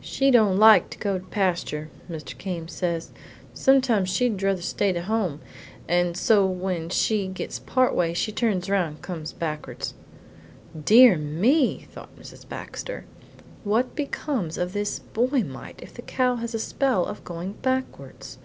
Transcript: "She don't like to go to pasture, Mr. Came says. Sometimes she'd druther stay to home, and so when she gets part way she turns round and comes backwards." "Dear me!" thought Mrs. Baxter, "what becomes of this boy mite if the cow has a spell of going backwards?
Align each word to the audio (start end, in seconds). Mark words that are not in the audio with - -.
"She 0.00 0.30
don't 0.30 0.56
like 0.56 0.88
to 0.88 0.96
go 0.96 1.18
to 1.18 1.24
pasture, 1.26 1.90
Mr. 2.10 2.38
Came 2.38 2.66
says. 2.66 3.10
Sometimes 3.52 4.08
she'd 4.08 4.38
druther 4.38 4.62
stay 4.62 4.90
to 4.94 5.02
home, 5.02 5.42
and 5.86 6.16
so 6.16 6.46
when 6.46 6.88
she 6.88 7.26
gets 7.28 7.58
part 7.58 7.94
way 7.94 8.14
she 8.14 8.32
turns 8.32 8.70
round 8.70 8.94
and 8.94 9.02
comes 9.02 9.34
backwards." 9.34 9.92
"Dear 10.82 11.18
me!" 11.18 11.86
thought 11.92 12.16
Mrs. 12.18 12.48
Baxter, 12.48 13.04
"what 13.62 13.94
becomes 13.94 14.56
of 14.56 14.72
this 14.72 14.98
boy 14.98 15.42
mite 15.46 15.80
if 15.82 15.92
the 15.92 16.00
cow 16.00 16.36
has 16.36 16.54
a 16.54 16.58
spell 16.58 17.04
of 17.04 17.22
going 17.22 17.52
backwards? 17.60 18.38